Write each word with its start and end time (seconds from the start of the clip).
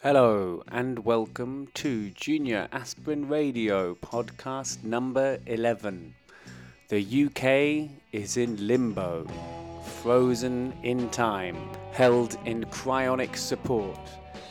Hello 0.00 0.62
and 0.68 1.04
welcome 1.04 1.66
to 1.74 2.10
Junior 2.10 2.68
Aspirin 2.70 3.28
Radio 3.28 3.96
podcast 3.96 4.84
number 4.84 5.40
11. 5.46 6.14
The 6.86 7.26
UK 7.26 7.90
is 8.12 8.36
in 8.36 8.64
limbo, 8.64 9.26
frozen 10.00 10.72
in 10.84 11.10
time, 11.10 11.56
held 11.90 12.38
in 12.44 12.62
cryonic 12.66 13.36
support 13.36 13.98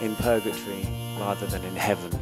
in 0.00 0.16
purgatory 0.16 0.88
rather 1.20 1.46
than 1.46 1.62
in 1.62 1.76
heaven. 1.76 2.18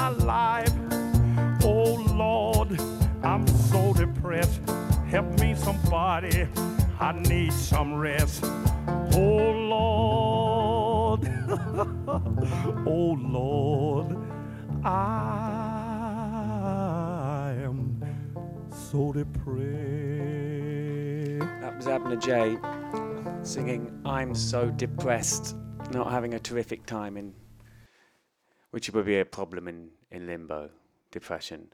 My 0.00 0.08
life. 0.08 0.72
Oh 1.62 1.92
Lord, 2.14 2.80
I'm 3.22 3.46
so 3.46 3.92
depressed. 3.92 4.62
Help 5.10 5.38
me, 5.38 5.54
somebody. 5.54 6.48
I 6.98 7.12
need 7.12 7.52
some 7.52 7.96
rest. 7.96 8.42
Oh 8.42 9.50
Lord, 9.74 11.30
oh 12.86 13.18
Lord, 13.20 14.16
I 14.82 14.96
am 17.62 18.02
so 18.70 19.12
depressed. 19.12 19.60
That 21.60 21.76
was 21.76 21.86
Abner 21.86 22.16
Jay 22.16 22.56
singing 23.42 24.00
I'm 24.06 24.34
So 24.34 24.70
Depressed, 24.70 25.56
not 25.90 26.10
having 26.10 26.32
a 26.32 26.38
terrific 26.38 26.86
time 26.86 27.18
in 27.18 27.34
which 28.70 28.90
would 28.90 29.06
be 29.06 29.18
a 29.18 29.24
problem 29.24 29.68
in, 29.68 29.90
in 30.10 30.26
limbo, 30.26 30.70
depression. 31.10 31.68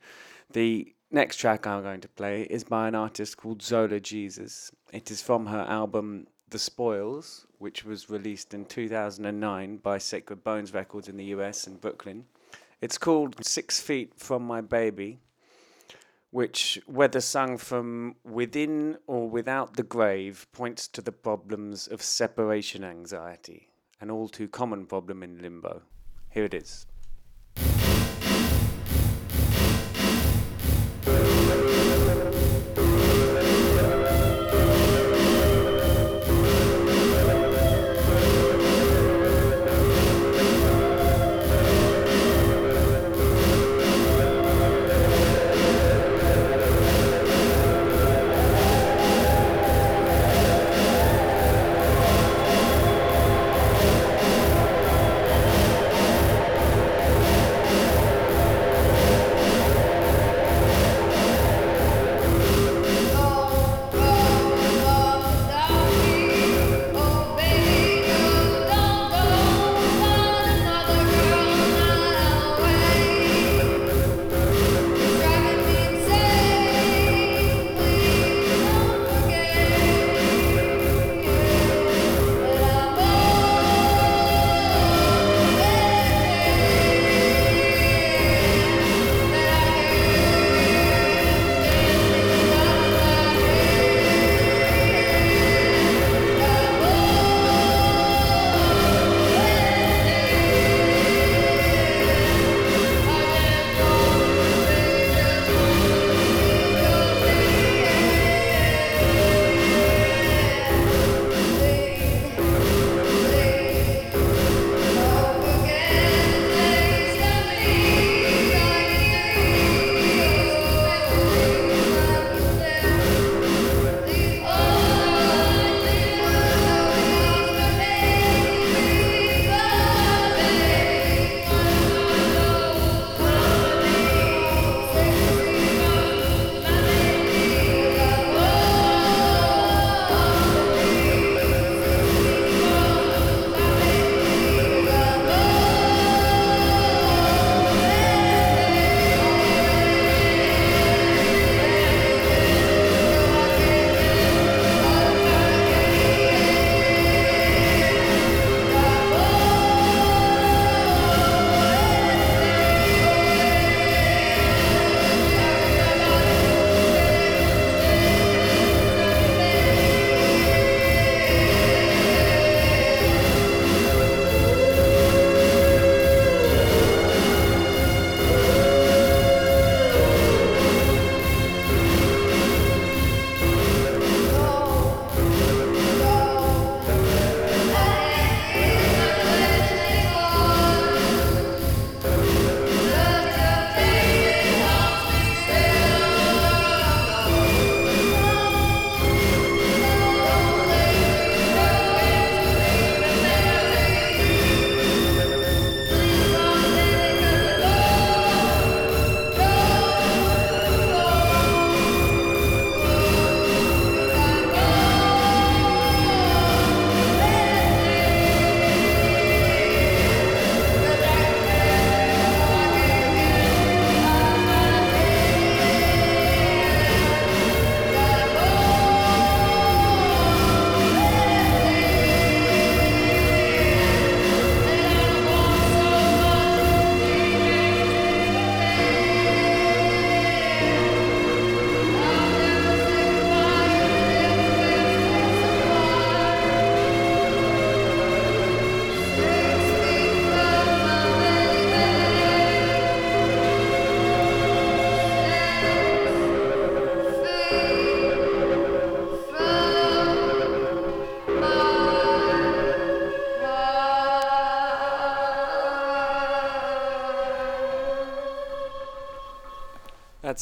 The 0.52 0.94
next 1.10 1.36
track 1.36 1.66
I'm 1.66 1.82
going 1.82 2.00
to 2.00 2.08
play 2.08 2.42
is 2.42 2.64
by 2.64 2.88
an 2.88 2.94
artist 2.94 3.36
called 3.36 3.62
Zola 3.62 4.00
Jesus. 4.00 4.70
It 4.92 5.10
is 5.10 5.22
from 5.22 5.46
her 5.46 5.66
album 5.68 6.26
The 6.48 6.58
Spoils, 6.58 7.46
which 7.58 7.84
was 7.84 8.10
released 8.10 8.54
in 8.54 8.64
2009 8.64 9.78
by 9.78 9.98
Sacred 9.98 10.42
Bones 10.44 10.72
Records 10.72 11.08
in 11.08 11.16
the 11.16 11.24
US 11.26 11.66
in 11.66 11.76
Brooklyn. 11.76 12.24
It's 12.80 12.98
called 12.98 13.44
Six 13.44 13.80
Feet 13.80 14.12
from 14.16 14.42
My 14.42 14.60
Baby, 14.60 15.20
which, 16.30 16.78
whether 16.86 17.20
sung 17.20 17.56
from 17.56 18.16
within 18.24 18.98
or 19.06 19.28
without 19.28 19.76
the 19.76 19.82
grave, 19.82 20.46
points 20.52 20.86
to 20.88 21.00
the 21.00 21.12
problems 21.12 21.86
of 21.86 22.02
separation 22.02 22.84
anxiety, 22.84 23.68
an 24.00 24.10
all 24.10 24.28
too 24.28 24.48
common 24.48 24.86
problem 24.86 25.22
in 25.22 25.40
limbo. 25.40 25.82
Here 26.36 26.44
it 26.44 26.52
is. 26.52 26.86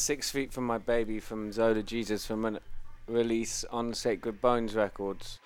Six 0.05 0.29
Feet 0.29 0.53
from 0.53 0.67
My 0.67 0.77
Baby 0.77 1.19
from 1.19 1.51
Zola 1.51 1.83
Jesus 1.83 2.27
from 2.27 2.45
a 2.45 2.61
release 3.09 3.65
on 3.73 3.95
Sacred 3.95 4.39
Bones 4.39 4.75
Records. 4.75 5.39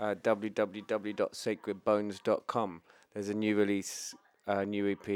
Uh, 0.00 0.16
www.sacredbones.com. 0.16 2.82
There's 3.14 3.28
a 3.28 3.34
new 3.34 3.56
release, 3.56 4.16
uh, 4.48 4.64
new 4.64 4.90
EP 4.90 5.06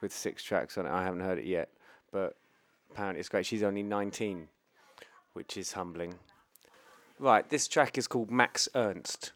with 0.00 0.12
six 0.12 0.44
tracks 0.44 0.78
on 0.78 0.86
it. 0.86 0.92
I 0.92 1.02
haven't 1.02 1.22
heard 1.22 1.40
it 1.40 1.46
yet, 1.46 1.70
but 2.12 2.36
apparently 2.92 3.18
it's 3.18 3.28
great. 3.28 3.46
She's 3.46 3.64
only 3.64 3.82
19, 3.82 4.46
which 5.32 5.56
is 5.56 5.72
humbling. 5.72 6.14
Right, 7.18 7.50
this 7.50 7.66
track 7.66 7.98
is 7.98 8.06
called 8.06 8.30
Max 8.30 8.68
Ernst. 8.76 9.32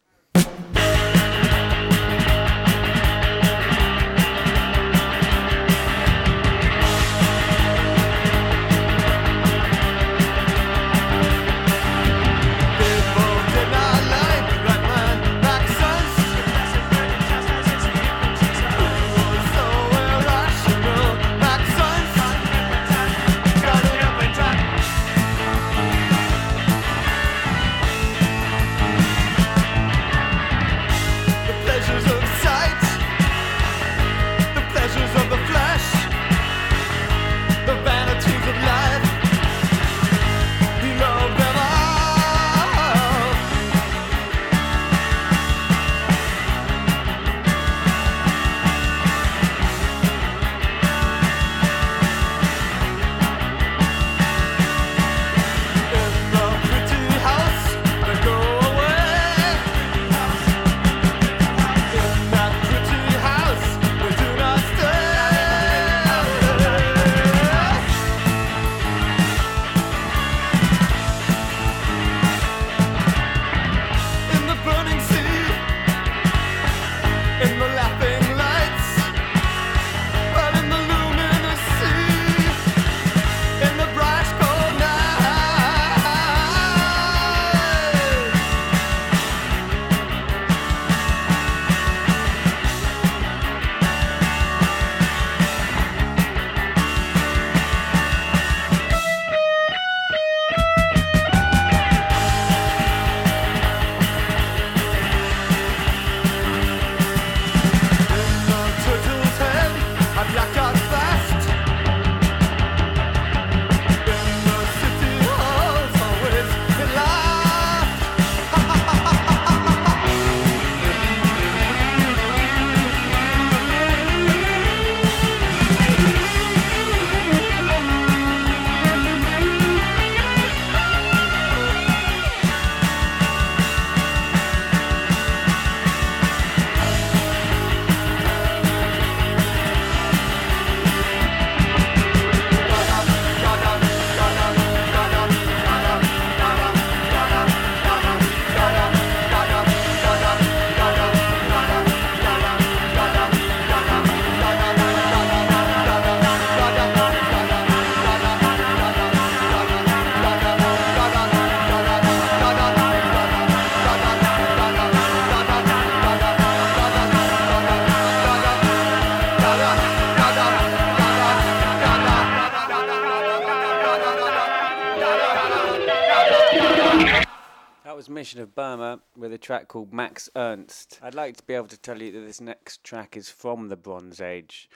Mission 178.27 178.41
of 178.41 178.57
Burma 178.57 178.99
with 179.17 179.33
a 179.33 179.39
track 179.39 179.69
called 179.69 179.93
Max 179.93 180.29
Ernst. 180.35 180.99
I'd 181.01 181.15
like 181.15 181.37
to 181.37 181.45
be 181.45 181.55
able 181.55 181.69
to 181.69 181.79
tell 181.79 182.03
you 182.03 182.11
that 182.11 182.27
this 182.27 182.41
next 182.41 182.83
track 182.83 183.17
is 183.17 183.31
from 183.31 183.69
the 183.69 183.77
Bronze 183.77 184.21
Age, 184.21 184.69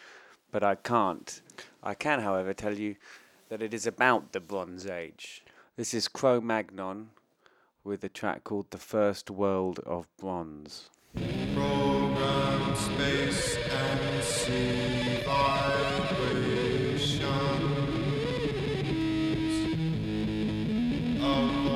but 0.53 0.63
I 0.63 0.77
can't. 0.77 1.43
I 1.83 1.95
can, 1.95 2.21
however, 2.21 2.55
tell 2.55 2.75
you 2.75 2.95
that 3.49 3.61
it 3.61 3.75
is 3.75 3.89
about 3.89 4.31
the 4.31 4.39
Bronze 4.39 4.87
Age. 4.87 5.43
This 5.77 5.93
is 5.95 6.07
Cromagnon 6.07 7.07
with 7.83 8.05
a 8.05 8.09
track 8.09 8.45
called 8.45 8.71
The 8.71 8.79
First 8.79 9.33
World 9.33 9.81
of 9.81 10.07
Bronze. 10.17 10.89
Program 11.53 12.77
space 12.77 13.57
and 13.57 14.23
sea. 14.23 15.01
A 21.23 21.70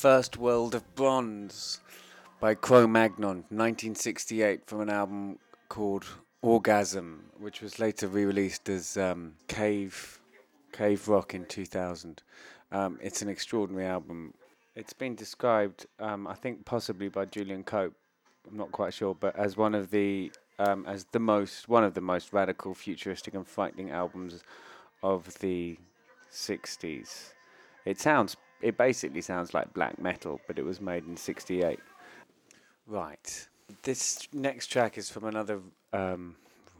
First 0.00 0.38
World 0.38 0.74
of 0.74 0.94
Bronze 0.94 1.82
by 2.40 2.54
Cromagnon, 2.54 3.44
1968, 3.50 4.64
from 4.64 4.80
an 4.80 4.88
album 4.88 5.38
called 5.68 6.06
Orgasm, 6.40 7.24
which 7.38 7.60
was 7.60 7.78
later 7.78 8.08
re-released 8.08 8.70
as 8.70 8.96
um, 8.96 9.34
Cave 9.46 10.18
Cave 10.72 11.06
Rock 11.06 11.34
in 11.34 11.44
2000. 11.44 12.22
Um, 12.72 12.98
it's 13.02 13.20
an 13.20 13.28
extraordinary 13.28 13.84
album. 13.84 14.32
It's 14.74 14.94
been 14.94 15.14
described, 15.14 15.84
um, 15.98 16.26
I 16.26 16.32
think, 16.32 16.64
possibly 16.64 17.10
by 17.10 17.26
Julian 17.26 17.62
Cope. 17.62 17.92
I'm 18.50 18.56
not 18.56 18.72
quite 18.72 18.94
sure, 18.94 19.14
but 19.14 19.36
as 19.36 19.58
one 19.58 19.74
of 19.74 19.90
the 19.90 20.32
um, 20.58 20.86
as 20.86 21.04
the 21.12 21.18
most 21.18 21.68
one 21.68 21.84
of 21.84 21.92
the 21.92 22.00
most 22.00 22.32
radical, 22.32 22.72
futuristic, 22.72 23.34
and 23.34 23.46
frightening 23.46 23.90
albums 23.90 24.44
of 25.02 25.38
the 25.40 25.76
60s. 26.32 27.34
It 27.84 28.00
sounds, 28.00 28.38
it 28.60 28.76
basically 28.76 29.20
sounds 29.20 29.54
like 29.54 29.72
black 29.74 29.98
metal, 30.00 30.40
but 30.46 30.58
it 30.58 30.64
was 30.64 30.80
made 30.80 31.04
in 31.06 31.16
'68. 31.16 31.78
Right. 32.86 33.48
This 33.82 34.26
next 34.32 34.66
track 34.66 34.98
is 34.98 35.08
from 35.08 35.24
another 35.24 35.60
um, 35.92 36.36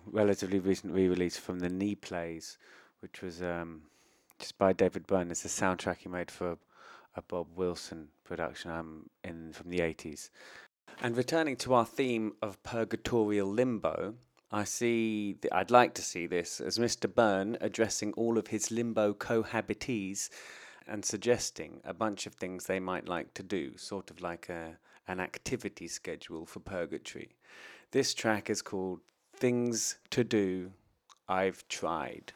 relatively 0.06 0.58
recent 0.58 0.92
re-release 0.92 1.36
from 1.36 1.60
the 1.60 1.68
Knee 1.68 1.94
Plays, 1.94 2.58
which 3.00 3.22
was 3.22 3.42
um, 3.42 3.82
just 4.38 4.58
by 4.58 4.72
David 4.72 5.06
Byrne. 5.06 5.30
It's 5.30 5.44
a 5.44 5.48
soundtrack 5.48 5.98
he 5.98 6.08
made 6.08 6.30
for 6.30 6.58
a 7.14 7.22
Bob 7.22 7.46
Wilson 7.54 8.08
production 8.24 8.70
um, 8.70 9.10
in 9.24 9.52
from 9.52 9.70
the 9.70 9.78
80s. 9.78 10.30
And 11.02 11.16
returning 11.16 11.56
to 11.58 11.74
our 11.74 11.86
theme 11.86 12.34
of 12.42 12.62
purgatorial 12.62 13.48
limbo, 13.48 14.14
I 14.50 14.64
see, 14.64 15.36
th- 15.40 15.52
I'd 15.52 15.70
like 15.70 15.94
to 15.94 16.02
see 16.02 16.26
this 16.26 16.60
as 16.60 16.78
Mr. 16.78 17.12
Byrne 17.12 17.56
addressing 17.60 18.12
all 18.14 18.36
of 18.36 18.48
his 18.48 18.70
limbo 18.70 19.14
cohabitees 19.14 20.28
and 20.90 21.04
suggesting 21.04 21.80
a 21.84 21.94
bunch 21.94 22.26
of 22.26 22.34
things 22.34 22.66
they 22.66 22.80
might 22.80 23.08
like 23.08 23.32
to 23.34 23.42
do, 23.44 23.76
sort 23.76 24.10
of 24.10 24.20
like 24.20 24.48
a, 24.48 24.76
an 25.06 25.20
activity 25.20 25.86
schedule 25.86 26.44
for 26.44 26.58
purgatory. 26.58 27.36
This 27.92 28.12
track 28.12 28.50
is 28.50 28.60
called 28.60 29.00
Things 29.32 29.98
to 30.10 30.24
Do 30.24 30.72
I've 31.28 31.66
Tried. 31.68 32.32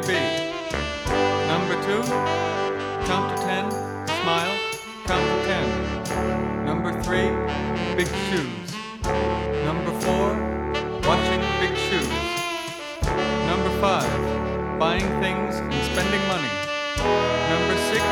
Be. 0.00 0.18
Number 1.48 1.74
two, 1.86 2.02
count 3.06 3.36
to 3.36 3.42
ten, 3.42 3.70
smile, 4.22 4.56
count 5.06 5.24
to 5.24 5.46
ten. 5.46 6.64
Number 6.64 6.92
three, 7.02 7.30
big 7.96 8.08
shoes. 8.28 8.68
Number 9.64 9.92
four, 10.00 10.34
watching 11.08 11.40
big 11.60 11.74
shoes. 11.76 12.08
Number 13.46 13.70
five, 13.80 14.78
buying 14.78 15.08
things 15.22 15.56
and 15.56 15.72
spending 15.92 16.22
money. 16.28 16.52
Number 17.48 17.76
six, 17.90 18.04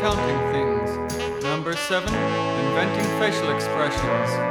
counting 0.00 0.40
things. 0.52 1.44
Number 1.44 1.74
seven, 1.76 2.12
inventing 2.12 3.06
facial 3.20 3.54
expressions. 3.54 4.43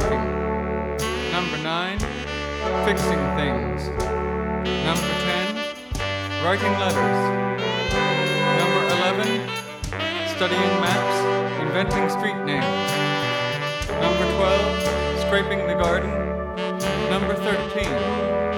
Parking. 0.00 0.24
Number 1.32 1.58
nine, 1.62 1.98
fixing 2.84 3.20
things. 3.36 3.88
Number 4.88 5.12
ten, 5.28 5.46
writing 6.44 6.72
letters. 6.80 7.20
Number 8.60 8.82
eleven, 8.96 9.48
studying 10.34 10.74
maps, 10.80 11.60
inventing 11.60 12.08
street 12.08 12.38
names. 12.44 12.90
Number 14.00 14.26
twelve, 14.36 15.20
scraping 15.20 15.66
the 15.66 15.74
garden. 15.74 16.10
Number 17.10 17.34
thirteen, 17.34 17.92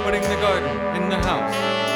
putting 0.05 0.23
the 0.23 0.39
garden 0.41 1.03
in 1.03 1.09
the 1.09 1.19
house. 1.19 1.92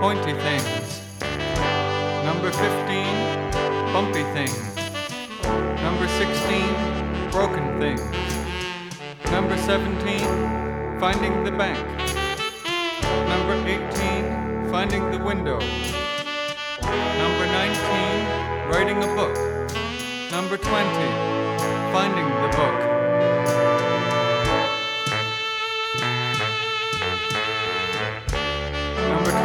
Pointy 0.00 0.32
things. 0.32 1.02
Number 2.24 2.50
15, 2.50 3.92
bumpy 3.92 4.24
things. 4.32 4.74
Number 5.82 6.08
16, 6.08 7.30
broken 7.30 7.78
things. 7.78 8.00
Number 9.30 9.58
17, 9.58 10.98
finding 10.98 11.44
the 11.44 11.52
bank. 11.52 11.78
Number 13.28 13.54
18, 13.68 14.70
Finding 14.70 15.10
the 15.10 15.18
Window. 15.18 15.58
Number 17.20 17.46
19, 17.46 18.70
Writing 18.70 18.96
a 19.02 19.06
Book. 19.14 19.36
Number 20.30 20.56
20, 20.56 20.64
Finding 21.92 22.28
the 22.40 22.56
Book. 22.56 22.89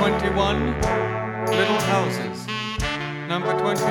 21, 0.06 0.80
Little 1.48 1.82
Houses. 1.90 2.46
Number 3.28 3.58
22, 3.58 3.82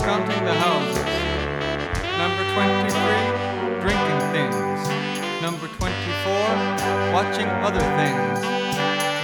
Counting 0.00 0.42
the 0.48 0.54
Houses. 0.56 1.04
Number 2.16 2.44
23, 2.56 2.88
Drinking 3.84 4.20
Things. 4.32 4.80
Number 5.42 5.68
24, 5.76 6.32
Watching 7.12 7.46
Other 7.60 7.84
Things. 8.00 8.40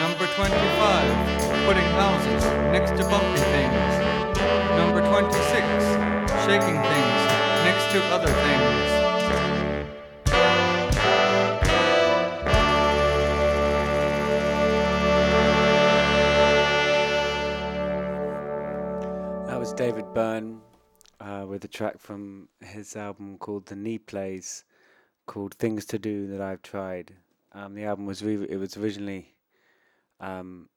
Number 0.04 0.28
25, 0.36 1.64
Putting 1.64 1.88
Houses 1.96 2.44
next 2.68 2.90
to 3.00 3.08
bumpy 3.08 3.40
things. 3.56 3.92
Number 4.76 5.00
26, 5.08 5.40
Shaking 6.44 6.76
Things 6.84 7.20
next 7.64 7.90
to 7.92 8.04
other 8.12 8.28
things. 8.28 8.93
Byrne 20.14 20.60
uh, 21.18 21.44
with 21.48 21.64
a 21.64 21.68
track 21.68 21.98
from 21.98 22.48
his 22.60 22.94
album 22.94 23.36
called 23.36 23.66
The 23.66 23.74
Knee 23.74 23.98
Plays, 23.98 24.62
called 25.26 25.54
Things 25.54 25.84
to 25.86 25.98
Do 25.98 26.28
That 26.28 26.40
I've 26.40 26.62
Tried. 26.62 27.14
Um, 27.52 27.74
the 27.74 27.82
album 27.82 28.06
was 28.06 28.22
re- 28.22 28.46
it 28.48 28.56
was 28.56 28.76
originally 28.76 29.34
um, 30.20 30.68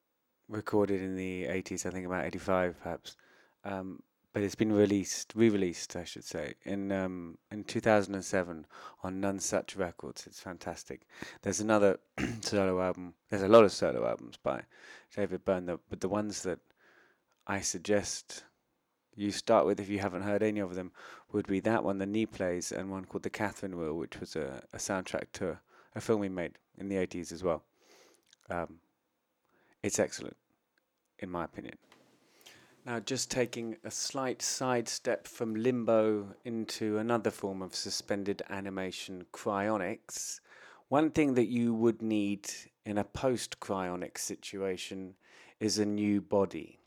recorded 0.48 1.02
in 1.02 1.14
the 1.14 1.44
80s, 1.44 1.86
I 1.86 1.90
think 1.90 2.04
about 2.04 2.24
85 2.24 2.82
perhaps, 2.82 3.16
um, 3.64 4.02
but 4.32 4.42
it's 4.42 4.56
been 4.56 4.72
released, 4.72 5.34
re-released, 5.36 5.94
I 5.94 6.02
should 6.02 6.24
say, 6.24 6.54
in 6.64 6.90
um, 6.90 7.38
in 7.52 7.62
2007 7.62 8.66
on 9.04 9.20
Nonesuch 9.20 9.78
Records. 9.78 10.26
It's 10.26 10.40
fantastic. 10.40 11.06
There's 11.42 11.60
another 11.60 12.00
solo 12.40 12.82
album. 12.82 13.14
There's 13.30 13.42
a 13.42 13.48
lot 13.48 13.62
of 13.62 13.70
solo 13.70 14.04
albums 14.04 14.36
by 14.42 14.62
David 15.14 15.44
Byrne, 15.44 15.78
but 15.88 16.00
the 16.00 16.08
ones 16.08 16.42
that 16.42 16.58
I 17.46 17.60
suggest 17.60 18.42
you 19.18 19.30
start 19.30 19.66
with 19.66 19.80
if 19.80 19.88
you 19.88 19.98
haven't 19.98 20.22
heard 20.22 20.42
any 20.42 20.60
of 20.60 20.74
them 20.74 20.92
would 21.32 21.46
be 21.46 21.60
that 21.60 21.84
one, 21.84 21.98
the 21.98 22.06
knee 22.06 22.26
plays, 22.26 22.72
and 22.72 22.90
one 22.90 23.04
called 23.04 23.24
the 23.24 23.30
Catherine 23.30 23.76
Wheel, 23.76 23.94
which 23.94 24.20
was 24.20 24.36
a, 24.36 24.62
a 24.72 24.78
soundtrack 24.78 25.24
to 25.34 25.58
a, 25.94 26.00
film 26.00 26.22
he 26.22 26.28
made 26.28 26.52
in 26.78 26.88
the 26.88 26.96
80s 26.96 27.32
as 27.32 27.42
well. 27.42 27.64
Um, 28.48 28.76
it's 29.82 29.98
excellent, 29.98 30.36
in 31.18 31.30
my 31.30 31.44
opinion. 31.44 31.74
Now, 32.86 33.00
just 33.00 33.30
taking 33.30 33.76
a 33.84 33.90
slight 33.90 34.40
sidestep 34.40 35.26
from 35.26 35.54
limbo 35.54 36.34
into 36.44 36.98
another 36.98 37.30
form 37.30 37.60
of 37.60 37.74
suspended 37.74 38.42
animation, 38.48 39.26
cryonics. 39.32 40.40
One 40.88 41.10
thing 41.10 41.34
that 41.34 41.48
you 41.48 41.74
would 41.74 42.00
need 42.00 42.48
in 42.86 42.96
a 42.96 43.04
post 43.04 43.60
cryonic 43.60 44.16
situation 44.16 45.14
is 45.60 45.78
a 45.78 45.84
new 45.84 46.20
body. 46.22 46.78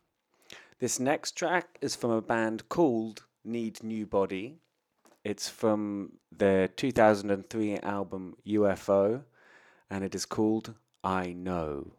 This 0.81 0.99
next 0.99 1.33
track 1.33 1.77
is 1.79 1.95
from 1.95 2.09
a 2.09 2.23
band 2.23 2.67
called 2.67 3.25
Need 3.45 3.83
New 3.83 4.07
Body. 4.07 4.57
It's 5.23 5.47
from 5.47 6.13
their 6.35 6.67
2003 6.67 7.77
album 7.77 8.35
UFO, 8.47 9.21
and 9.91 10.03
it 10.03 10.15
is 10.15 10.25
called 10.25 10.73
I 11.03 11.33
Know. 11.33 11.93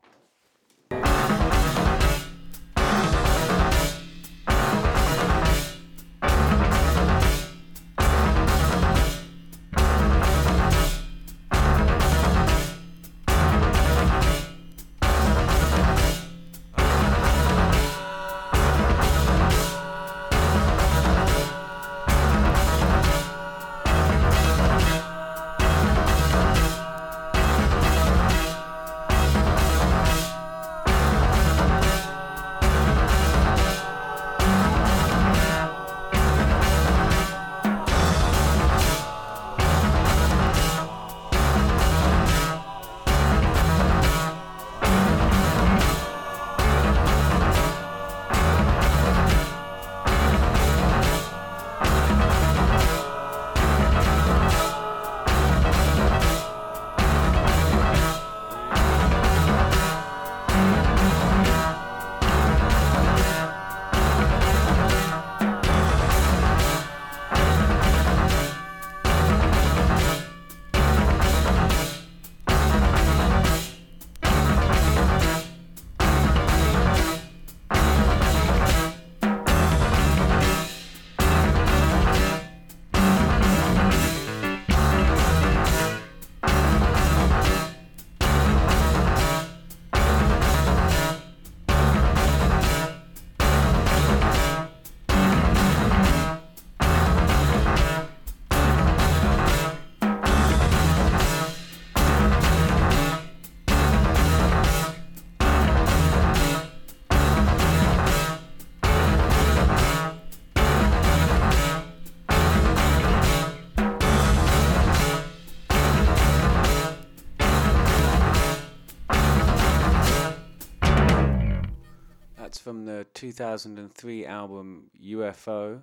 2003 123.22 124.26
album 124.26 124.90
UFO 125.00 125.80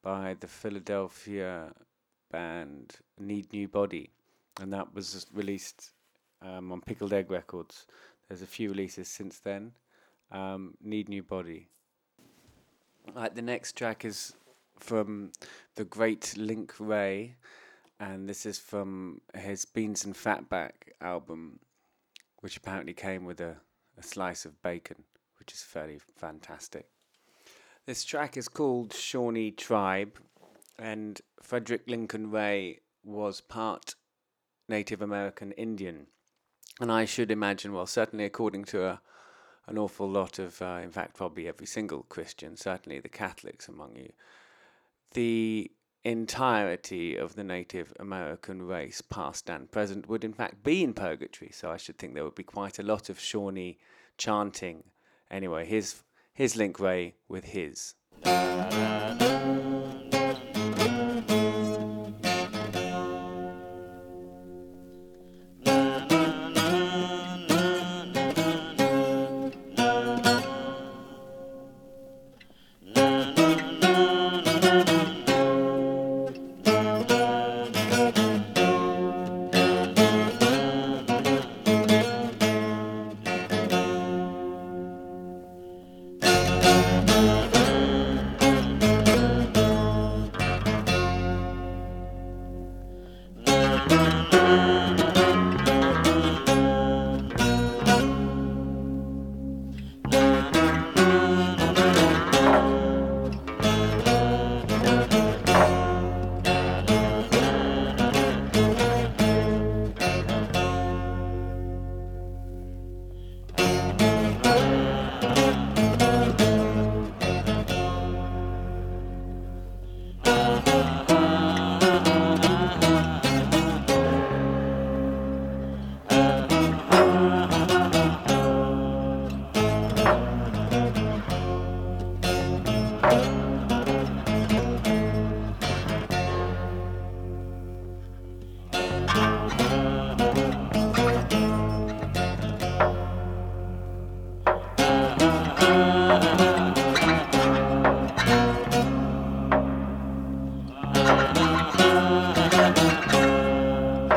by 0.00 0.36
the 0.38 0.46
Philadelphia 0.46 1.72
band 2.30 2.92
Need 3.18 3.52
New 3.52 3.66
Body. 3.66 4.10
And 4.60 4.72
that 4.72 4.94
was 4.94 5.26
released 5.34 5.90
um, 6.40 6.70
on 6.70 6.80
Pickled 6.80 7.12
Egg 7.12 7.32
Records. 7.32 7.86
There's 8.28 8.42
a 8.42 8.46
few 8.46 8.68
releases 8.68 9.08
since 9.08 9.40
then. 9.40 9.72
Um, 10.30 10.74
Need 10.80 11.08
New 11.08 11.24
Body. 11.24 11.66
Right, 13.12 13.34
the 13.34 13.42
next 13.42 13.76
track 13.76 14.04
is 14.04 14.32
from 14.78 15.32
the 15.74 15.84
great 15.84 16.32
Link 16.36 16.74
Wray, 16.78 17.34
and 17.98 18.28
this 18.28 18.46
is 18.46 18.60
from 18.60 19.20
his 19.34 19.64
Beans 19.64 20.04
and 20.04 20.14
Fatback 20.14 20.92
album, 21.00 21.58
which 22.38 22.56
apparently 22.56 22.94
came 22.94 23.24
with 23.24 23.40
a, 23.40 23.56
a 23.98 24.02
slice 24.04 24.44
of 24.44 24.62
bacon, 24.62 25.02
which 25.42 25.54
is 25.54 25.62
fairly 25.64 25.98
fantastic. 26.14 26.86
This 27.84 28.04
track 28.04 28.36
is 28.36 28.46
called 28.46 28.94
Shawnee 28.94 29.50
Tribe, 29.50 30.20
and 30.78 31.20
Frederick 31.42 31.82
Lincoln 31.88 32.30
Wray 32.30 32.78
was 33.02 33.40
part 33.40 33.96
Native 34.68 35.02
American 35.02 35.50
Indian. 35.52 36.06
And 36.80 36.92
I 36.92 37.06
should 37.06 37.32
imagine, 37.32 37.72
well, 37.72 37.86
certainly 37.86 38.24
according 38.24 38.66
to 38.66 38.84
a, 38.84 39.00
an 39.66 39.78
awful 39.78 40.08
lot 40.08 40.38
of, 40.38 40.62
uh, 40.62 40.78
in 40.80 40.92
fact, 40.92 41.16
probably 41.16 41.48
every 41.48 41.66
single 41.66 42.04
Christian, 42.04 42.56
certainly 42.56 43.00
the 43.00 43.08
Catholics 43.08 43.66
among 43.66 43.96
you, 43.96 44.12
the 45.14 45.72
entirety 46.04 47.16
of 47.16 47.34
the 47.34 47.42
Native 47.42 47.92
American 47.98 48.62
race, 48.62 49.00
past 49.00 49.50
and 49.50 49.72
present, 49.72 50.08
would 50.08 50.22
in 50.22 50.34
fact 50.34 50.62
be 50.62 50.84
in 50.84 50.94
purgatory. 50.94 51.50
So 51.52 51.72
I 51.72 51.78
should 51.78 51.98
think 51.98 52.14
there 52.14 52.22
would 52.22 52.36
be 52.36 52.44
quite 52.44 52.78
a 52.78 52.84
lot 52.84 53.08
of 53.08 53.18
Shawnee 53.18 53.78
chanting. 54.16 54.84
Anyway, 55.32 55.64
here's, 55.64 56.02
here's 56.34 56.56
Link 56.56 56.78
Wray 56.78 57.14
with 57.26 57.46
his. 57.46 57.94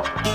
I'm 0.06 0.35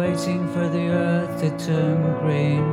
waiting 0.00 0.48
for 0.48 0.66
the 0.66 0.88
earth 0.88 1.42
to 1.42 1.50
turn 1.66 2.00
green. 2.20 2.64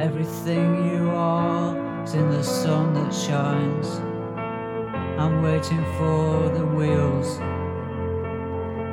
Everything 0.00 0.90
you 0.90 1.08
are 1.10 2.02
is 2.02 2.14
in 2.14 2.28
the 2.28 2.42
sun 2.42 2.92
that 2.92 3.14
shines. 3.14 3.86
I'm 5.22 5.44
waiting 5.44 5.84
for 5.98 6.48
the 6.58 6.66
wheels 6.66 7.36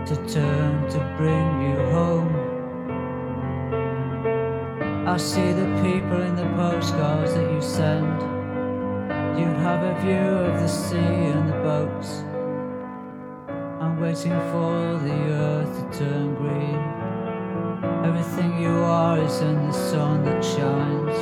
to 0.09 0.15
turn 0.35 0.87
to 0.93 0.99
bring 1.17 1.47
you 1.67 1.77
home. 1.97 2.31
I 5.07 5.17
see 5.17 5.51
the 5.61 5.69
people 5.81 6.21
in 6.21 6.35
the 6.35 6.49
postcards 6.59 7.33
that 7.33 7.51
you 7.51 7.59
send. 7.59 8.21
You 9.39 9.47
have 9.65 9.81
a 9.81 9.99
view 10.03 10.29
of 10.49 10.61
the 10.61 10.67
sea 10.67 11.15
and 11.33 11.49
the 11.49 11.59
boats. 11.69 12.09
I'm 13.81 13.99
waiting 13.99 14.37
for 14.51 14.99
the 15.07 15.19
earth 15.47 15.73
to 15.91 15.97
turn 15.97 16.35
green. 16.35 16.98
Everything 18.03 18.61
you 18.61 18.69
are 18.69 19.19
is 19.19 19.41
in 19.41 19.67
the 19.67 19.73
sun 19.73 20.23
that 20.23 20.41
shines. 20.43 21.17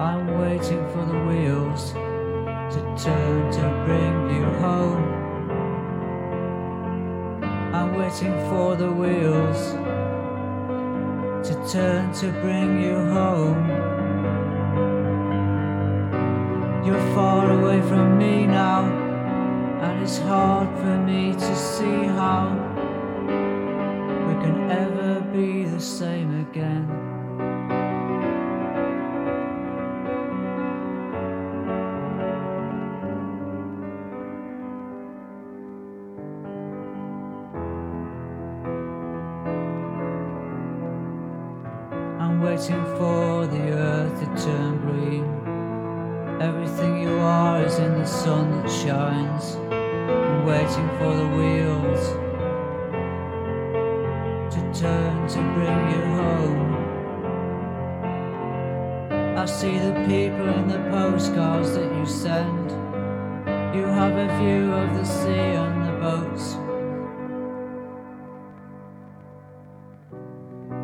I'm 0.00 0.26
waiting 0.40 0.84
for 0.92 1.04
the 1.06 1.20
wheels 1.28 1.92
to 1.92 2.80
turn 3.02 3.52
to 3.52 3.84
bring 3.86 4.36
you 4.36 4.44
home. 4.58 5.04
I'm 7.72 7.94
waiting 7.94 8.36
for 8.50 8.74
the 8.74 8.90
wheels 8.90 9.60
to 11.46 11.54
turn 11.70 12.12
to 12.14 12.32
bring 12.42 12.82
you 12.82 12.96
home. 13.14 13.68
You're 16.84 17.14
far 17.14 17.50
away 17.52 17.80
from 17.82 18.18
me 18.18 18.46
now, 18.46 18.84
and 19.80 20.02
it's 20.02 20.18
hard 20.18 20.68
for 20.78 20.98
me 20.98 21.32
to 21.34 21.56
see 21.56 22.04
how 22.18 22.59
sun 48.24 48.50
that 48.50 48.70
shines, 48.70 49.54
and 49.54 50.46
waiting 50.46 50.88
for 50.98 51.12
the 51.20 51.28
wheels 51.38 52.02
to 54.54 54.60
turn 54.78 55.26
to 55.26 55.40
bring 55.56 55.78
you 55.92 56.02
home. 56.20 56.70
I 59.38 59.46
see 59.46 59.78
the 59.78 59.94
people 60.06 60.48
in 60.58 60.68
the 60.68 60.80
postcards 60.90 61.72
that 61.76 61.90
you 61.96 62.04
send. 62.04 62.70
You 63.74 63.84
have 63.86 64.14
a 64.14 64.28
view 64.38 64.70
of 64.70 64.88
the 64.98 65.04
sea 65.04 65.52
and 65.64 65.76
the 65.86 65.92
boats. 66.04 66.46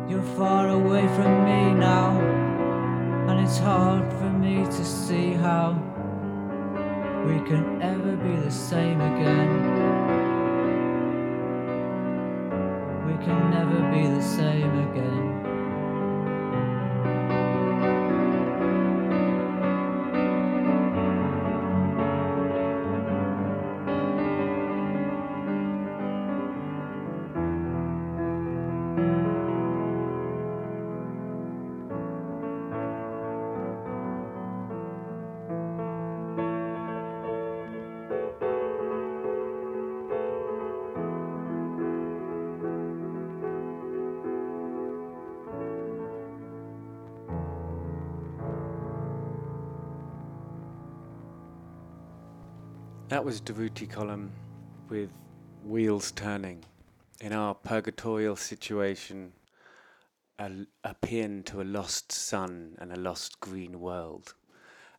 You're 0.09 0.29
far 0.39 0.69
away 0.69 1.07
from 1.09 1.45
me 1.45 1.71
now, 1.73 2.19
and 3.27 3.39
it's 3.41 3.59
hard 3.59 4.11
for 4.13 4.31
me 4.31 4.65
to 4.65 4.83
see 4.83 5.33
how 5.33 5.83
we 7.25 7.39
can 7.41 7.81
ever 7.81 8.15
be 8.15 8.35
the 8.37 8.51
same 8.51 9.01
again. 9.01 9.49
We 13.07 13.25
can 13.25 13.51
never 13.51 13.79
be 13.91 14.07
the 14.07 14.21
same 14.21 14.89
again. 14.89 15.46
Was 53.27 53.41
Durutti 53.41 53.89
Column 53.89 54.31
with 54.87 55.09
wheels 55.65 56.13
turning. 56.13 56.63
In 57.19 57.33
our 57.33 57.53
purgatorial 57.53 58.37
situation, 58.37 59.33
a, 60.39 60.49
a 60.85 60.95
paean 61.01 61.43
to 61.47 61.59
a 61.59 61.65
lost 61.65 62.13
sun 62.13 62.77
and 62.79 62.93
a 62.93 62.95
lost 62.95 63.41
green 63.41 63.81
world. 63.81 64.33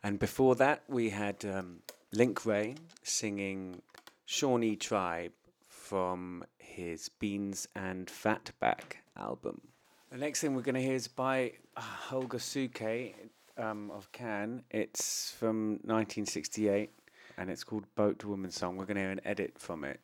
And 0.03 0.19
before 0.19 0.57
that, 0.57 0.83
we 0.89 1.09
had 1.09 1.43
um, 1.47 1.79
Link 2.13 2.45
Wray 2.45 2.75
singing 3.03 3.81
Shawnee 4.27 4.77
Tribe 4.77 5.33
from 5.67 6.45
his 6.59 7.09
Beans 7.09 7.67
and 7.75 8.09
Fatback 8.09 8.99
album. 9.17 9.63
The 10.11 10.19
next 10.19 10.43
thing 10.43 10.55
we're 10.55 10.61
going 10.61 10.75
to 10.75 10.83
hear 10.83 10.97
is 10.97 11.09
by 11.09 11.53
Holger 11.79 12.37
Czukay 12.37 13.15
um, 13.57 13.91
of 13.91 14.13
Can. 14.13 14.65
It's 14.71 15.31
from 15.31 15.81
1968 15.85 16.91
and 17.39 17.49
it's 17.51 17.65
called 17.65 17.85
Boat 17.95 18.25
Woman 18.25 18.51
Song. 18.51 18.77
We're 18.77 18.85
going 18.85 18.97
to 18.97 19.03
hear 19.03 19.11
an 19.11 19.21
edit 19.25 19.59
from 19.59 19.85
it. 19.85 20.01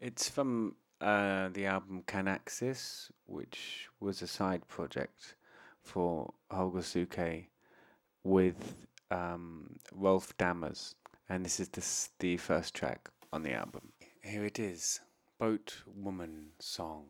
It's 0.00 0.28
from 0.28 0.76
uh, 1.00 1.50
the 1.52 1.66
album 1.66 2.02
Canaxis, 2.06 3.10
which 3.26 3.88
was 4.00 4.22
a 4.22 4.26
side 4.26 4.66
project 4.66 5.36
for 5.82 6.32
Holger 6.50 6.80
Czukay 6.80 7.48
with 8.24 8.86
um, 9.10 9.76
Rolf 9.92 10.36
Dammers, 10.38 10.94
and 11.28 11.44
this 11.44 11.60
is 11.60 11.68
this, 11.68 12.08
the 12.18 12.38
first 12.38 12.74
track 12.74 13.10
on 13.32 13.42
the 13.42 13.52
album. 13.52 13.92
Here 14.22 14.44
it 14.44 14.58
is 14.58 15.00
Boat 15.38 15.82
Woman 15.94 16.46
Song. 16.58 17.04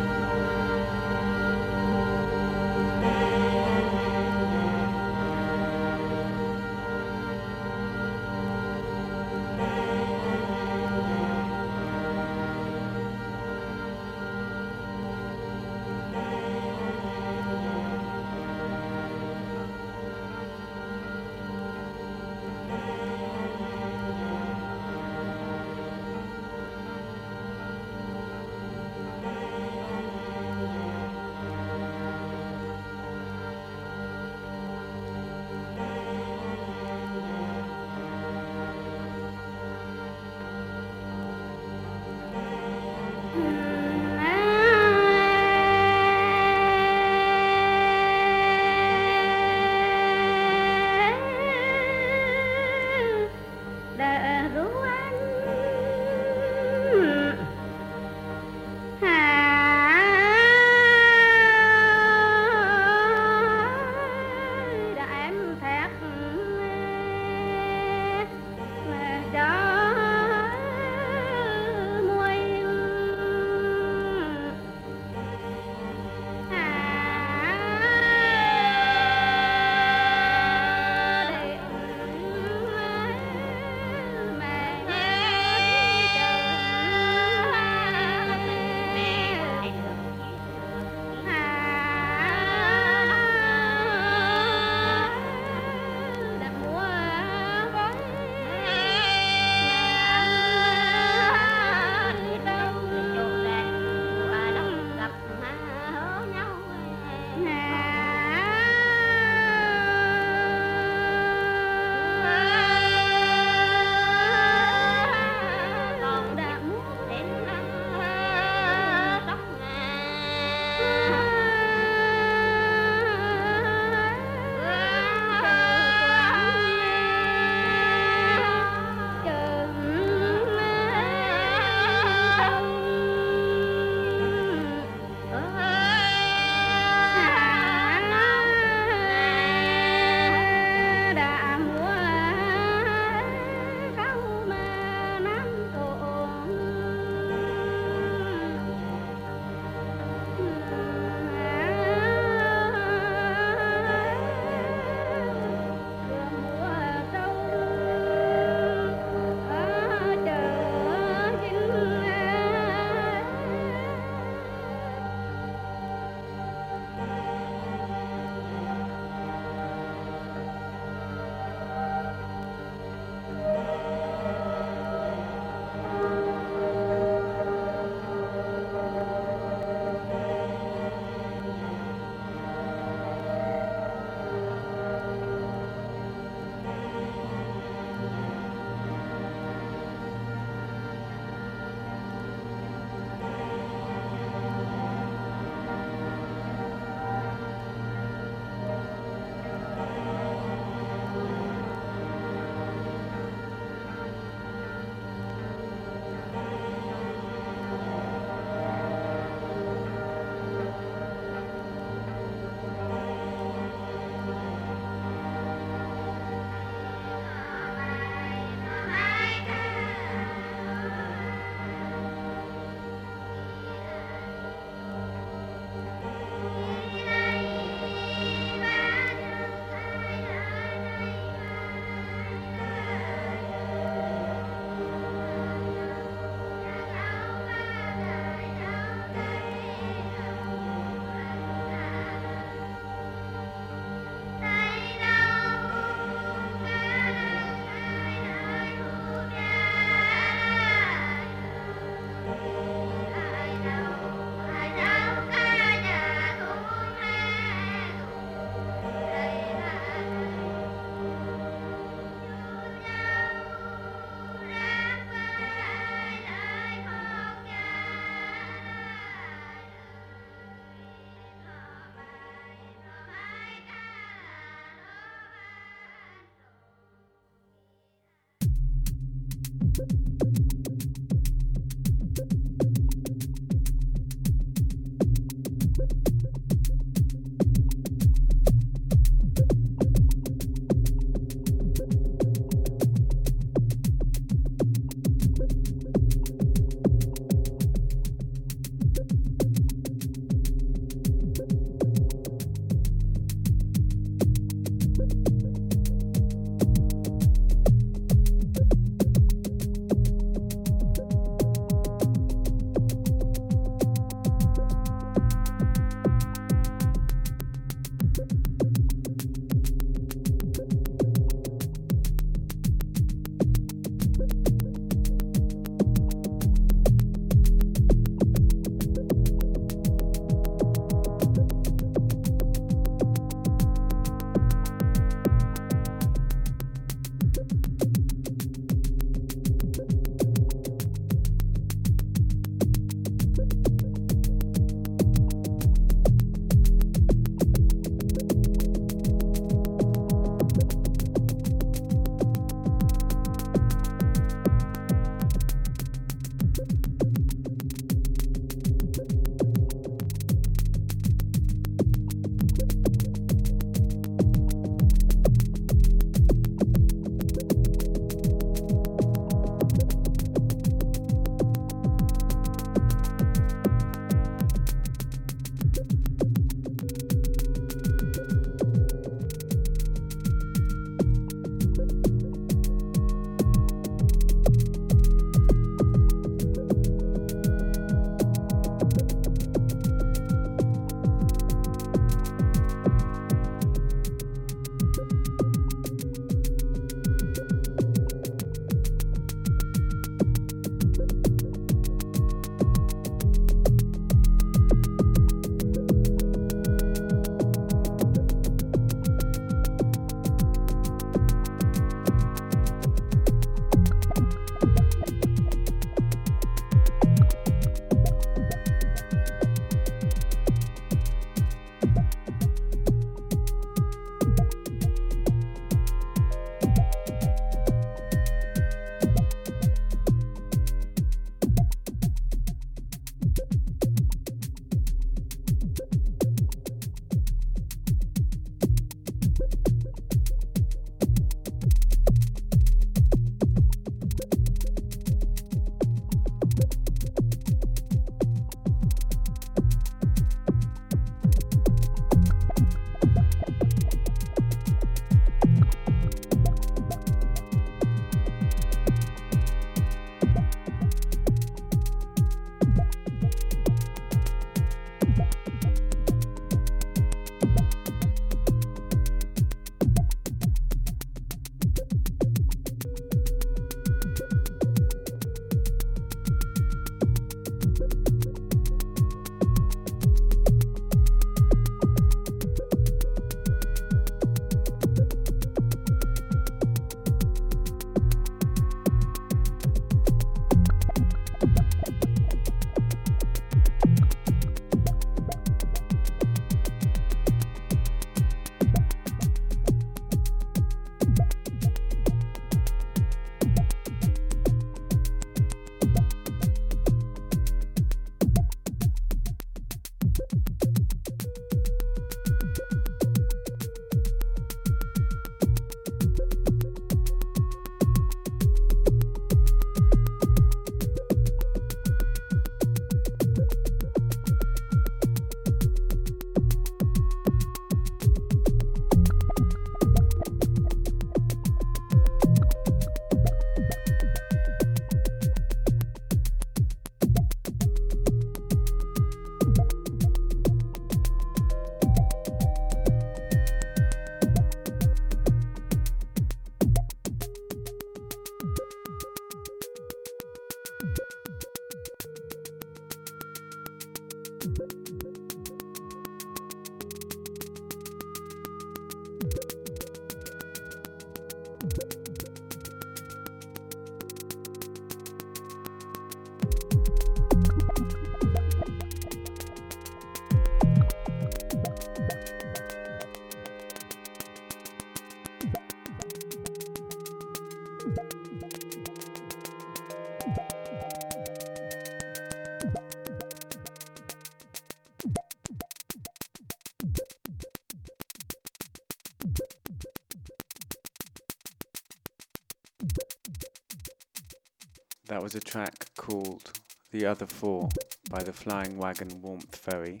That 595.20 595.24
was 595.24 595.34
a 595.34 595.40
track 595.40 595.84
called 595.98 596.50
The 596.92 597.04
Other 597.04 597.26
Four 597.26 597.68
by 598.10 598.22
the 598.22 598.32
Flying 598.32 598.78
Wagon 598.78 599.20
Warmth 599.20 599.54
Ferry. 599.54 600.00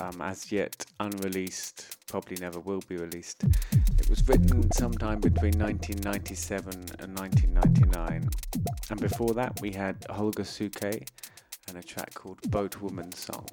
Um, 0.00 0.20
as 0.20 0.52
yet 0.52 0.86
unreleased, 1.00 1.96
probably 2.06 2.36
never 2.36 2.60
will 2.60 2.82
be 2.86 2.96
released. 2.96 3.42
It 3.98 4.08
was 4.08 4.28
written 4.28 4.70
sometime 4.70 5.18
between 5.18 5.58
1997 5.58 6.72
and 7.00 7.18
1999. 7.18 8.28
And 8.88 9.00
before 9.00 9.34
that, 9.34 9.60
we 9.60 9.72
had 9.72 10.06
Holger 10.08 10.44
Czukay 10.44 11.04
and 11.66 11.76
a 11.76 11.82
track 11.82 12.14
called 12.14 12.40
Boat 12.52 12.80
Woman 12.80 13.10
Song, 13.10 13.48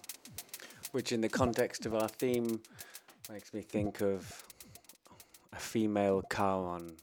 which, 0.92 1.12
in 1.12 1.22
the 1.22 1.30
context 1.30 1.88
of 1.88 1.96
our 1.96 2.08
theme, 2.08 2.62
makes 3.32 3.52
me 3.52 3.64
think 3.64 4.02
of 4.02 4.44
a 5.54 5.60
female 5.60 6.22
Charon 6.32 6.98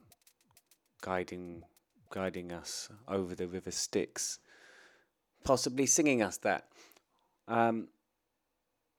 guiding 1.01 1.65
guiding 2.17 2.51
us 2.51 2.89
over 3.07 3.35
the 3.35 3.47
river 3.47 3.71
Styx, 3.71 4.39
possibly 5.45 5.85
singing 5.85 6.23
us 6.23 6.39
that. 6.39 6.65
Um, 7.47 7.89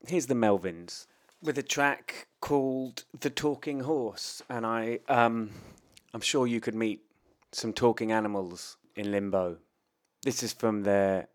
here's 0.07 0.27
the 0.27 0.35
Melvins 0.35 1.07
with 1.41 1.57
a 1.57 1.63
track 1.63 2.27
called 2.41 3.05
"The 3.19 3.31
Talking 3.31 3.79
Horse," 3.79 4.43
and 4.47 4.67
I 4.67 4.99
um, 5.09 5.49
I'm 6.13 6.21
sure 6.21 6.45
you 6.45 6.61
could 6.61 6.75
meet 6.75 7.01
some 7.51 7.73
talking 7.73 8.11
animals 8.11 8.77
in 8.95 9.09
Limbo. 9.09 9.57
This 10.21 10.43
is 10.43 10.53
from 10.53 10.83
their 10.83 11.27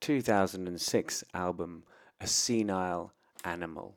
2006 0.00 1.22
album, 1.34 1.84
"A 2.18 2.26
Senile 2.26 3.12
Animal." 3.44 3.94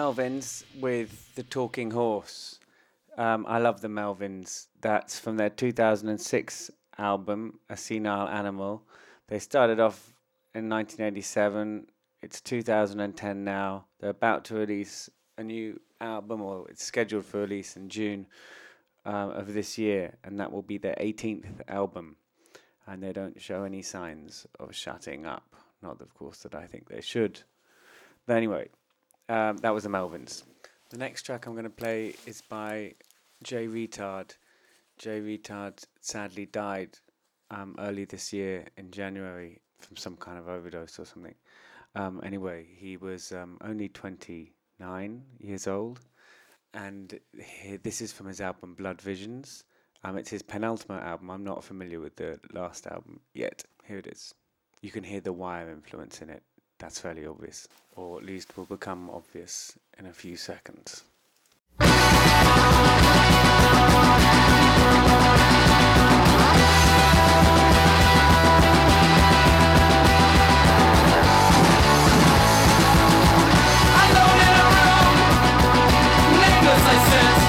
Melvins 0.00 0.64
with 0.80 1.34
the 1.34 1.42
Talking 1.42 1.90
Horse. 1.90 2.58
Um, 3.18 3.44
I 3.46 3.58
love 3.58 3.82
the 3.82 3.88
Melvins. 3.88 4.68
That's 4.80 5.18
from 5.18 5.36
their 5.36 5.50
2006 5.50 6.70
album, 6.96 7.58
A 7.68 7.76
Senile 7.76 8.26
Animal. 8.26 8.82
They 9.28 9.38
started 9.38 9.78
off 9.78 10.14
in 10.54 10.70
1987. 10.70 11.86
It's 12.22 12.40
2010 12.40 13.44
now. 13.44 13.84
They're 14.00 14.08
about 14.08 14.46
to 14.46 14.54
release 14.54 15.10
a 15.36 15.42
new 15.42 15.78
album, 16.00 16.40
or 16.40 16.66
it's 16.70 16.82
scheduled 16.82 17.26
for 17.26 17.40
release 17.40 17.76
in 17.76 17.90
June 17.90 18.26
um, 19.04 19.32
of 19.32 19.52
this 19.52 19.76
year, 19.76 20.16
and 20.24 20.40
that 20.40 20.50
will 20.50 20.62
be 20.62 20.78
their 20.78 20.96
18th 20.98 21.60
album. 21.68 22.16
And 22.86 23.02
they 23.02 23.12
don't 23.12 23.38
show 23.38 23.64
any 23.64 23.82
signs 23.82 24.46
of 24.58 24.74
shutting 24.74 25.26
up. 25.26 25.56
Not, 25.82 26.00
of 26.00 26.14
course, 26.14 26.38
that 26.38 26.54
I 26.54 26.64
think 26.64 26.88
they 26.88 27.02
should. 27.02 27.42
But 28.26 28.38
anyway, 28.38 28.70
um, 29.30 29.56
that 29.58 29.72
was 29.72 29.84
the 29.84 29.88
Melvins. 29.88 30.42
The 30.90 30.98
next 30.98 31.22
track 31.22 31.46
I'm 31.46 31.52
going 31.52 31.62
to 31.62 31.70
play 31.70 32.14
is 32.26 32.42
by 32.42 32.94
Jay 33.44 33.68
Reatard. 33.68 34.34
Jay 34.98 35.20
Reatard 35.20 35.84
sadly 36.00 36.46
died 36.46 36.98
um, 37.50 37.76
early 37.78 38.04
this 38.04 38.32
year 38.32 38.66
in 38.76 38.90
January 38.90 39.60
from 39.78 39.96
some 39.96 40.16
kind 40.16 40.36
of 40.36 40.48
overdose 40.48 40.98
or 40.98 41.04
something. 41.04 41.36
Um, 41.94 42.20
anyway, 42.24 42.66
he 42.76 42.96
was 42.96 43.30
um, 43.30 43.56
only 43.62 43.88
29 43.88 45.22
years 45.38 45.66
old, 45.68 46.00
and 46.74 47.18
he, 47.40 47.76
this 47.76 48.00
is 48.00 48.12
from 48.12 48.26
his 48.26 48.40
album 48.40 48.74
Blood 48.74 49.00
Visions. 49.00 49.62
Um, 50.02 50.16
it's 50.16 50.30
his 50.30 50.42
penultimate 50.42 51.04
album. 51.04 51.30
I'm 51.30 51.44
not 51.44 51.62
familiar 51.62 52.00
with 52.00 52.16
the 52.16 52.40
last 52.52 52.86
album 52.88 53.20
yet. 53.32 53.62
Here 53.84 53.98
it 53.98 54.08
is. 54.08 54.34
You 54.82 54.90
can 54.90 55.04
hear 55.04 55.20
the 55.20 55.32
Wire 55.32 55.70
influence 55.70 56.20
in 56.20 56.30
it. 56.30 56.42
That's 56.80 56.98
fairly 56.98 57.26
obvious, 57.26 57.68
or 57.94 58.18
at 58.18 58.24
least 58.24 58.56
will 58.56 58.64
become 58.64 59.10
obvious 59.10 59.78
in 59.98 60.06
a 60.06 60.12
few 60.12 60.36
seconds. 60.36 61.04
Thank 76.82 77.34
you. 77.34 77.39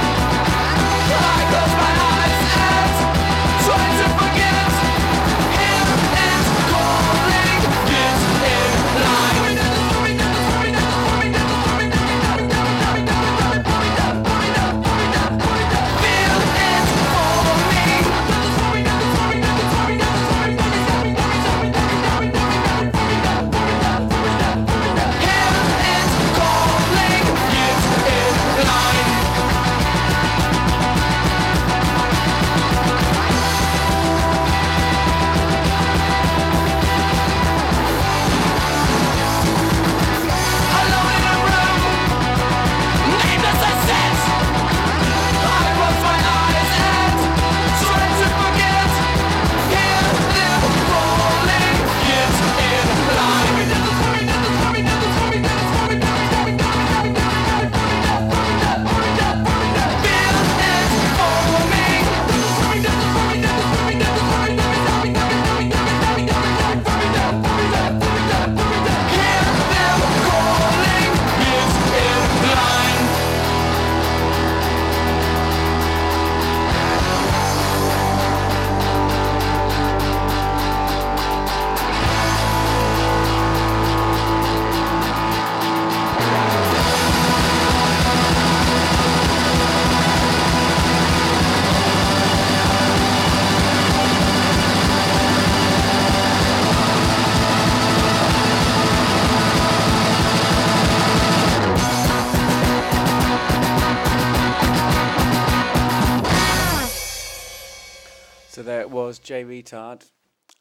Jay 109.31 109.45
Reatard. 109.45 110.03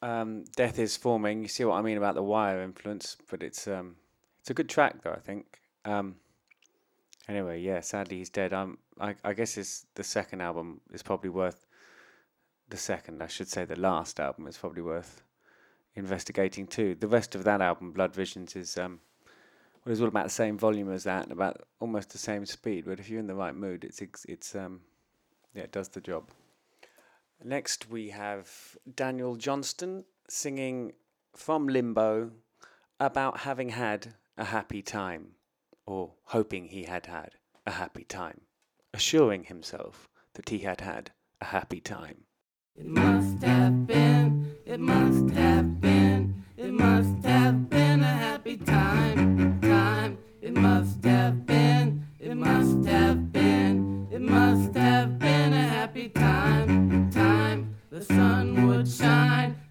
Um, 0.00 0.44
Death 0.54 0.78
is 0.78 0.96
forming. 0.96 1.42
You 1.42 1.48
see 1.48 1.64
what 1.64 1.74
I 1.74 1.82
mean 1.82 1.96
about 1.96 2.14
the 2.14 2.22
Wire 2.22 2.62
influence, 2.62 3.16
but 3.28 3.42
it's 3.42 3.66
um, 3.66 3.96
it's 4.38 4.50
a 4.50 4.54
good 4.54 4.68
track 4.68 5.02
though. 5.02 5.10
I 5.10 5.18
think. 5.18 5.58
Um, 5.84 6.14
anyway, 7.26 7.60
yeah. 7.60 7.80
Sadly, 7.80 8.18
he's 8.18 8.30
dead. 8.30 8.52
Um, 8.52 8.78
I, 9.00 9.16
I 9.24 9.32
guess 9.32 9.58
it's 9.58 9.86
the 9.96 10.04
second 10.04 10.40
album 10.40 10.82
is 10.92 11.02
probably 11.02 11.30
worth. 11.30 11.66
The 12.68 12.76
second, 12.76 13.24
I 13.24 13.26
should 13.26 13.48
say, 13.48 13.64
the 13.64 13.74
last 13.74 14.20
album 14.20 14.46
is 14.46 14.56
probably 14.56 14.82
worth 14.82 15.24
investigating 15.96 16.68
too. 16.68 16.94
The 16.94 17.08
rest 17.08 17.34
of 17.34 17.42
that 17.42 17.60
album, 17.60 17.90
Blood 17.90 18.14
Visions, 18.14 18.54
is 18.54 18.78
um, 18.78 19.00
well, 19.84 19.90
it's 19.90 20.00
all 20.00 20.06
about 20.06 20.26
the 20.26 20.30
same 20.30 20.56
volume 20.56 20.92
as 20.92 21.02
that 21.02 21.32
about 21.32 21.66
almost 21.80 22.10
the 22.10 22.18
same 22.18 22.46
speed. 22.46 22.84
But 22.86 23.00
if 23.00 23.10
you're 23.10 23.18
in 23.18 23.26
the 23.26 23.34
right 23.34 23.56
mood, 23.56 23.82
it's 23.82 24.00
it's 24.28 24.54
um, 24.54 24.82
yeah, 25.56 25.64
it 25.64 25.72
does 25.72 25.88
the 25.88 26.00
job. 26.00 26.30
Next, 27.42 27.88
we 27.88 28.10
have 28.10 28.76
Daniel 28.94 29.36
Johnston 29.36 30.04
singing 30.28 30.92
from 31.34 31.68
Limbo 31.68 32.32
about 32.98 33.38
having 33.38 33.70
had 33.70 34.14
a 34.36 34.44
happy 34.44 34.82
time, 34.82 35.36
or 35.86 36.12
hoping 36.24 36.66
he 36.66 36.84
had 36.84 37.06
had 37.06 37.36
a 37.66 37.70
happy 37.72 38.04
time, 38.04 38.42
assuring 38.92 39.44
himself 39.44 40.08
that 40.34 40.50
he 40.50 40.58
had 40.58 40.82
had 40.82 41.12
a 41.40 41.46
happy 41.46 41.80
time. 41.80 42.24
It 42.76 42.86
must 42.86 43.42
have 43.42 43.86
been, 43.86 44.54
it 44.66 44.80
must 44.80 45.34
have 45.34 45.80
been, 45.80 46.44
it 46.58 46.72
must 46.72 47.24
have 47.24 47.70
been 47.70 48.00
a 48.02 48.04
happy 48.06 48.58
time, 48.58 49.60
time. 49.60 50.18
It 50.42 50.54
must 50.54 51.02
have 51.04 51.46
been, 51.46 52.06
it 52.18 52.34
must 52.34 52.86
have 52.86 53.32
been, 53.32 54.08
it 54.10 54.20
must 54.20 54.74
have 54.74 55.18
been 55.18 55.52
a 55.54 55.62
happy 55.62 56.10
time. 56.10 56.69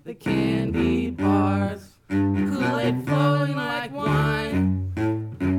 The 0.10 0.16
candy 0.16 1.12
bars, 1.12 1.82
Kool-Aid 2.10 3.05
flowing 3.05 3.55
like 3.55 3.93
wine. 3.93 4.91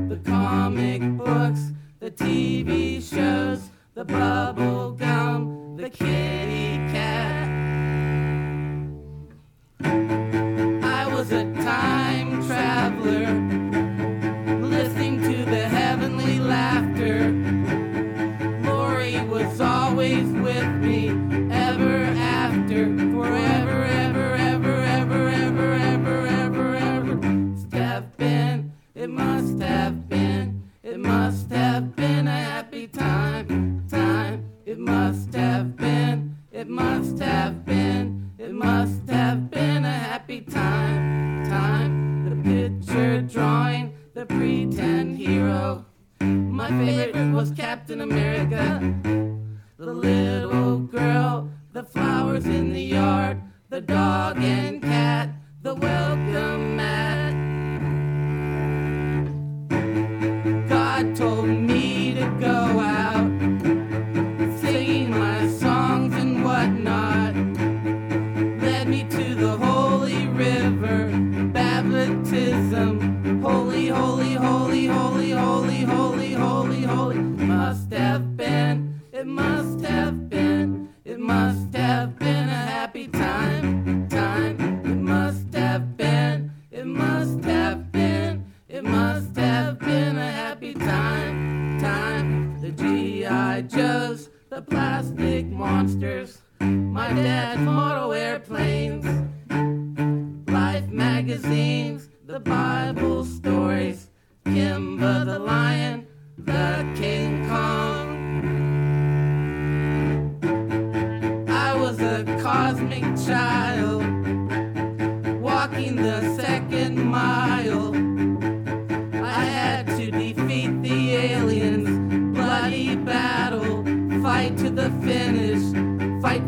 The 0.08 0.18
comic 0.28 1.02
books, 1.16 1.70
the 2.00 2.10
TV 2.10 3.00
shows, 3.00 3.70
the 3.94 4.04
bubble 4.04 4.90
gum, 4.90 5.76
the 5.76 5.88
kitty 5.88 6.39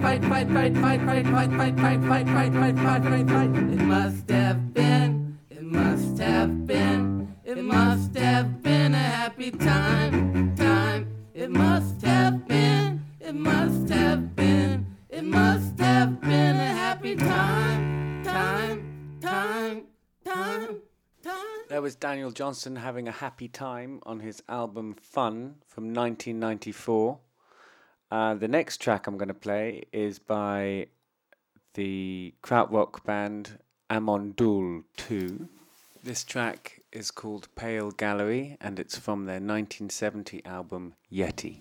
Fight, 0.02 0.20
fight, 0.24 0.48
fight, 0.48 0.74
fight, 0.74 1.00
fight, 1.00 1.26
fight, 1.26 1.50
fight, 1.52 1.78
fight, 1.78 2.00
fight, 2.02 2.26
fight, 2.26 2.52
fight, 2.52 2.76
fight, 2.76 3.04
fight, 3.04 3.28
fight. 3.28 3.50
It 3.54 3.80
must 3.82 4.28
have 4.30 4.74
been, 4.74 5.38
it 5.48 5.62
must 5.62 6.18
have 6.18 6.66
been, 6.66 7.32
it 7.44 7.62
must 7.62 8.16
have 8.16 8.62
been 8.64 8.94
a 8.94 8.98
happy 8.98 9.52
time, 9.52 10.56
time. 10.56 11.06
It 11.34 11.50
must 11.52 12.02
have 12.02 12.48
been, 12.48 13.00
it 13.20 13.34
must 13.36 13.88
have 13.90 14.34
been, 14.34 14.86
it 15.08 15.22
must 15.22 15.78
have 15.78 16.20
been 16.20 16.56
a 16.56 16.66
happy 16.66 17.14
time, 17.14 18.24
time, 18.24 19.06
time, 19.20 19.86
time. 20.24 20.80
There 21.68 21.80
was 21.80 21.94
Daniel 21.94 22.32
Johnston 22.32 22.74
having 22.74 23.06
a 23.06 23.12
happy 23.12 23.46
time 23.46 24.00
on 24.02 24.18
his 24.18 24.42
album 24.48 24.96
Fun 25.00 25.58
from 25.68 25.94
1994. 25.94 27.20
Uh, 28.12 28.34
the 28.34 28.46
next 28.46 28.78
track 28.78 29.06
I'm 29.06 29.16
going 29.16 29.28
to 29.28 29.34
play 29.34 29.84
is 29.90 30.18
by 30.18 30.88
the 31.72 32.34
krautrock 32.42 33.02
band 33.04 33.58
Amondul 33.88 34.84
2. 34.98 35.48
This 36.04 36.22
track 36.22 36.82
is 36.92 37.10
called 37.10 37.48
Pale 37.56 37.92
Gallery 37.92 38.58
and 38.60 38.78
it's 38.78 38.98
from 38.98 39.24
their 39.24 39.36
1970 39.36 40.44
album 40.44 40.92
Yeti. 41.10 41.60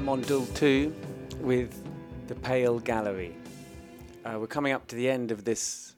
Was 0.00 0.08
Amon 0.08 0.22
Düül 0.22 0.62
II 0.62 0.92
with 1.42 1.74
The 2.26 2.34
Pale 2.34 2.78
Gallery. 2.80 3.36
Uh, 4.24 4.38
we're 4.40 4.46
coming 4.46 4.72
up 4.72 4.86
to 4.86 4.96
the 4.96 5.10
end 5.10 5.30
of 5.30 5.44
this 5.44 5.94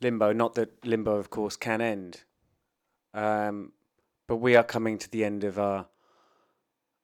limbo. 0.00 0.32
Not 0.32 0.54
that 0.54 0.86
limbo, 0.86 1.16
of 1.16 1.28
course, 1.28 1.54
can 1.54 1.82
end. 1.82 2.22
Um, 3.12 3.72
but 4.26 4.36
we 4.36 4.56
are 4.56 4.64
coming 4.64 4.96
to 4.96 5.10
the 5.10 5.22
end 5.22 5.44
of 5.44 5.58
our, 5.58 5.88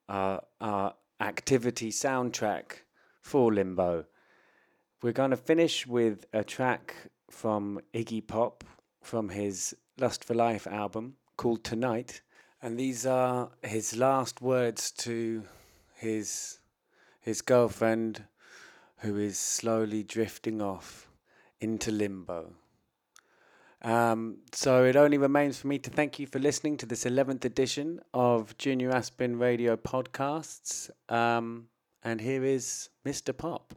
our, 0.09 0.43
our 0.59 0.95
activity 1.21 1.91
soundtrack 1.91 2.85
for 3.21 3.53
limbo. 3.53 4.07
We're 5.03 5.13
going 5.13 5.33
to 5.33 5.37
finish 5.37 5.87
with 5.87 6.25
a 6.33 6.43
track 6.43 6.95
from 7.31 7.79
Iggy 7.93 8.27
Pop 8.27 8.65
from 9.03 9.29
his 9.29 9.77
Lust 9.99 10.25
for 10.25 10.33
Life 10.33 10.67
album 10.67 11.17
called 11.37 11.63
Tonight. 11.63 12.23
And 12.63 12.79
these 12.79 13.05
are 13.05 13.51
his 13.63 13.95
last 13.99 14.41
words 14.41 14.91
to 14.93 15.43
his 15.97 16.59
his 17.21 17.43
girlfriend 17.43 18.25
who 18.99 19.19
is 19.19 19.39
slowly 19.39 20.03
drifting 20.03 20.63
off 20.63 21.09
into 21.61 21.91
limbo. 21.91 22.53
Um, 23.83 24.39
so 24.53 24.85
it 24.85 24.97
only 24.97 25.19
remains 25.19 25.59
for 25.59 25.67
me 25.67 25.79
to 25.81 25.91
thank 25.91 26.19
you 26.19 26.27
for 26.27 26.39
listening 26.39 26.77
to 26.79 26.87
this 26.87 27.05
11th 27.05 27.45
edition 27.45 28.01
of 28.15 28.57
Junior 28.57 28.91
Aspin 28.93 29.39
Radio 29.39 29.77
podcasts. 29.77 30.91
Um, 31.09 31.69
and 32.03 32.21
here 32.21 32.45
is 32.45 32.89
Mr. 33.05 33.37
Pop. 33.37 33.75